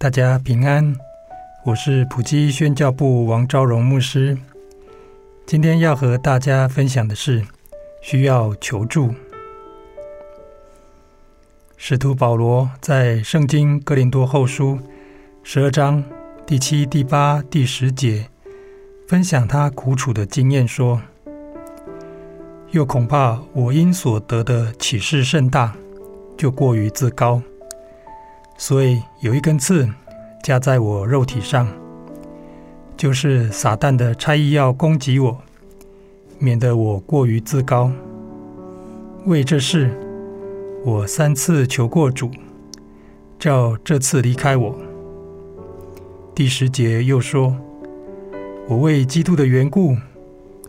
[0.00, 0.94] 大家平安，
[1.64, 4.38] 我是普基宣教部王昭荣牧师。
[5.44, 7.44] 今天要和大家分享的是
[8.00, 9.12] 需要求助。
[11.76, 14.78] 使徒保罗在圣经哥林多后书
[15.42, 16.04] 十二章
[16.46, 18.28] 第七、第八、第十节
[19.08, 21.02] 分享他苦楚的经验，说
[22.70, 25.76] ：“又恐怕我因所得的启示甚大，
[26.36, 27.42] 就过于自高。”
[28.60, 29.88] 所以有一根刺
[30.42, 31.68] 加在我肉体上，
[32.96, 35.40] 就是撒旦的差役要攻击我，
[36.40, 37.90] 免得我过于自高。
[39.26, 39.88] 为这事，
[40.84, 42.30] 我三次求过主，
[43.38, 44.76] 叫这次离开我。
[46.34, 47.56] 第十节又说：
[48.66, 49.96] 我为基督的缘故，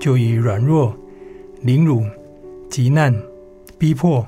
[0.00, 0.96] 就以软弱、
[1.60, 2.02] 凌辱、
[2.70, 3.14] 急难、
[3.76, 4.26] 逼迫、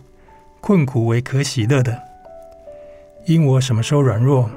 [0.61, 2.06] 困苦为可喜乐的。
[3.27, 4.49] 因我什么时候软弱，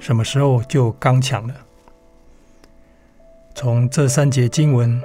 [0.00, 1.54] 什么时候就刚强了。
[3.54, 5.00] 从这三节经文，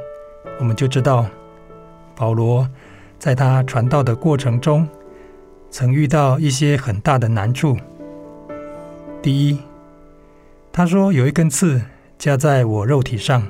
[0.60, 1.28] 我们就知道
[2.16, 2.68] 保罗
[3.20, 4.88] 在他传道的过程中，
[5.70, 7.78] 曾遇到一些很大的难处。
[9.22, 9.60] 第一，
[10.72, 11.80] 他说有一根刺
[12.18, 13.46] 加在我肉体上，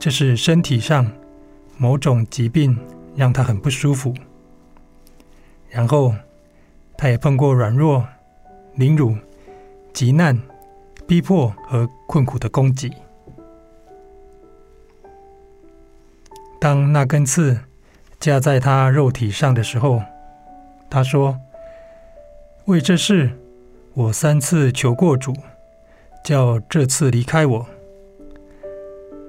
[0.00, 1.08] 这是身体上
[1.76, 2.76] 某种疾病
[3.14, 4.12] 让他很不舒服。
[5.70, 6.12] 然后，
[6.98, 8.04] 他也碰过软弱。
[8.76, 9.16] 凌辱、
[9.92, 10.40] 急难、
[11.06, 12.92] 逼迫和困苦的攻击。
[16.60, 17.60] 当那根刺
[18.18, 20.02] 加在他肉体上的时候，
[20.90, 21.38] 他说
[22.66, 23.30] ：“为这事，
[23.92, 25.34] 我三次求过主，
[26.24, 27.66] 叫这次离开我。”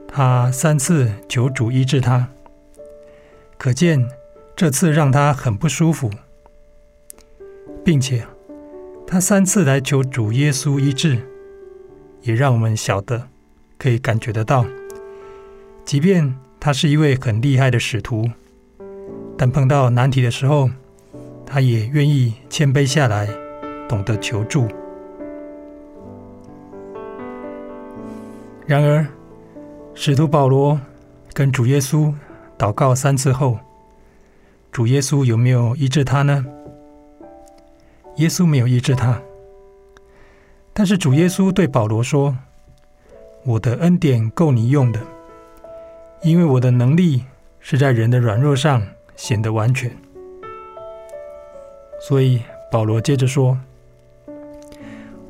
[0.08, 2.30] 他三次求主医治他，
[3.58, 4.10] 可见
[4.56, 6.10] 这次让他很不舒服，
[7.84, 8.26] 并且。
[9.08, 11.20] 他三次来求主耶稣医治，
[12.24, 13.28] 也让我们晓得，
[13.78, 14.66] 可以感觉得到，
[15.86, 18.28] 即便他是一位很厉害的使徒，
[19.38, 20.70] 但碰到难题的时候，
[21.46, 23.30] 他也愿意谦卑下来，
[23.88, 24.68] 懂得求助。
[28.66, 29.06] 然而，
[29.94, 30.82] 使徒保罗
[31.32, 32.12] 跟主耶稣
[32.58, 33.60] 祷告三次后，
[34.72, 36.44] 主耶稣有没有医治他呢？
[38.18, 39.22] 耶稣没有医治他，
[40.72, 42.38] 但是主耶稣对保罗说
[43.44, 45.02] ：“我的恩典够你用的，
[46.24, 47.26] 因为我的能力
[47.60, 48.82] 是在人的软弱上
[49.18, 49.92] 显得完全。”
[52.00, 53.60] 所以保罗接着说：“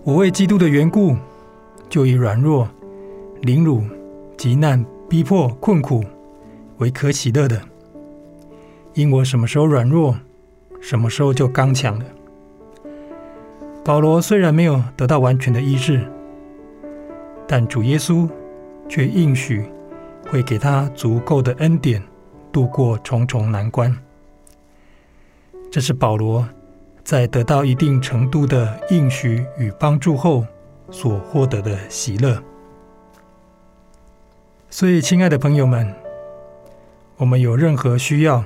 [0.06, 1.18] 我为基督的缘故，
[1.90, 2.70] 就以软弱、
[3.42, 3.84] 凌辱、
[4.38, 6.04] 急难、逼迫、困苦
[6.78, 7.60] 为可喜乐的，
[8.94, 10.16] 因我什么时候软弱，
[10.80, 12.06] 什么时候就刚强了。”
[13.86, 16.04] 保罗虽然没有得到完全的医治，
[17.48, 18.28] 但主耶稣
[18.90, 19.64] 却应许
[20.28, 22.02] 会给他足够的恩典，
[22.52, 23.96] 度过重重难关。
[25.72, 26.50] 这是保罗
[27.04, 30.44] 在得到一定程度的应许与帮助后
[30.90, 32.42] 所获得的喜乐。
[34.72, 35.94] 所以，亲爱的朋友们，
[37.18, 38.44] 我们有任何需要，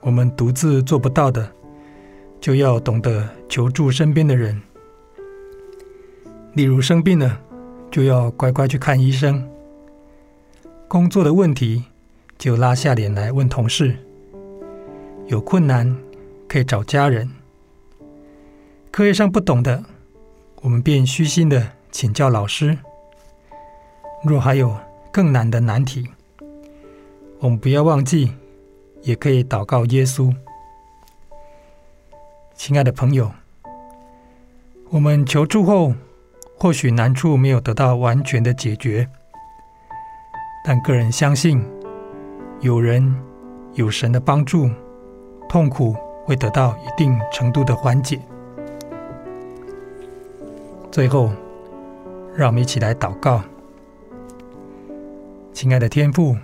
[0.00, 1.50] 我们独自做不到的，
[2.42, 4.60] 就要懂得求助身边的人，
[6.54, 7.40] 例如生病了，
[7.88, 9.40] 就要乖乖去看医生；
[10.88, 11.84] 工作的问题，
[12.36, 13.92] 就拉下脸来问同事；
[15.28, 15.96] 有困难
[16.48, 17.28] 可以找家人；
[18.90, 19.80] 课业上不懂的，
[20.62, 22.76] 我们便虚心的请教老师；
[24.24, 24.76] 若还有
[25.12, 26.08] 更难的难题，
[27.38, 28.32] 我们不要忘记，
[29.02, 30.34] 也可以祷告耶稣。
[32.54, 33.32] 亲爱的朋友，
[34.90, 35.94] 我们求助后，
[36.56, 39.08] 或许难处没有得到完全的解决，
[40.64, 41.64] 但个人相信，
[42.60, 43.14] 有人
[43.74, 44.70] 有神的帮助，
[45.48, 48.20] 痛苦会得到一定程度的缓解。
[50.90, 51.32] 最后，
[52.36, 53.42] 让我们一起来祷告。
[55.52, 56.36] 亲爱的天父，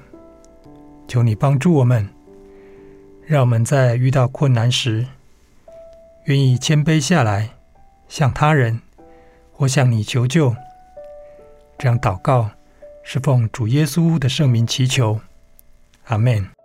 [1.06, 2.08] 求你帮助我们，
[3.24, 5.06] 让我们在遇到困难时，
[6.28, 7.48] 愿意谦卑下来，
[8.06, 8.82] 向他人
[9.50, 10.54] 或向你求救。
[11.78, 12.50] 这样祷告
[13.02, 15.20] 是奉主耶稣的圣名祈求，
[16.04, 16.57] 阿门。